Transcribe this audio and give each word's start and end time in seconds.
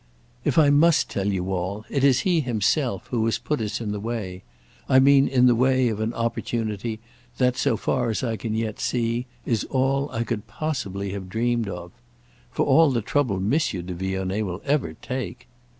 "If 0.43 0.57
I 0.57 0.71
must 0.71 1.11
tell 1.11 1.27
you 1.31 1.53
all, 1.53 1.85
it 1.87 2.03
is 2.03 2.21
he 2.21 2.39
himself 2.41 3.05
who 3.11 3.23
has 3.25 3.37
put 3.37 3.61
us 3.61 3.79
in 3.79 3.91
the 3.91 3.99
way. 3.99 4.41
I 4.89 4.99
mean 4.99 5.27
in 5.27 5.45
the 5.45 5.53
way 5.53 5.89
of 5.89 5.99
an 5.99 6.11
opportunity 6.15 6.99
that, 7.37 7.55
so 7.55 7.77
far 7.77 8.09
as 8.09 8.23
I 8.23 8.35
can 8.35 8.55
yet 8.55 8.79
see, 8.79 9.27
is 9.45 9.63
all 9.65 10.09
I 10.11 10.23
could 10.23 10.47
possibly 10.47 11.11
have 11.11 11.29
dreamed 11.29 11.69
of. 11.69 11.91
For 12.49 12.65
all 12.65 12.89
the 12.89 13.03
trouble 13.03 13.39
Monsieur 13.39 13.83
de 13.83 13.93
Vionnet 13.93 14.43
will 14.43 14.63
ever 14.65 14.93
take!" 15.03 15.47